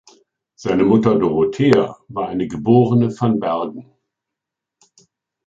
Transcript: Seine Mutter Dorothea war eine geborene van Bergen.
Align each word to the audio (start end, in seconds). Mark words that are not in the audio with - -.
Seine 0.55 0.83
Mutter 0.83 1.19
Dorothea 1.19 1.95
war 2.07 2.27
eine 2.27 2.47
geborene 2.47 3.09
van 3.19 3.39
Bergen. 3.39 3.91